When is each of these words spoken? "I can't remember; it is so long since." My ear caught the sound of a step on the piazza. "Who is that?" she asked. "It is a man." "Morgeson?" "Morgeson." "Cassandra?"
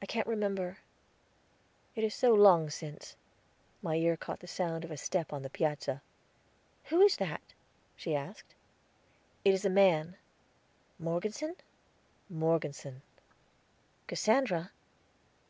"I 0.00 0.06
can't 0.06 0.26
remember; 0.26 0.78
it 1.94 2.02
is 2.02 2.14
so 2.14 2.32
long 2.32 2.70
since." 2.70 3.16
My 3.82 3.94
ear 3.96 4.16
caught 4.16 4.40
the 4.40 4.46
sound 4.46 4.82
of 4.82 4.90
a 4.90 4.96
step 4.96 5.30
on 5.30 5.42
the 5.42 5.50
piazza. 5.50 6.00
"Who 6.84 7.02
is 7.02 7.18
that?" 7.18 7.42
she 7.96 8.14
asked. 8.16 8.54
"It 9.44 9.52
is 9.52 9.66
a 9.66 9.68
man." 9.68 10.16
"Morgeson?" 10.98 11.54
"Morgeson." 12.30 13.02
"Cassandra?" 14.06 14.70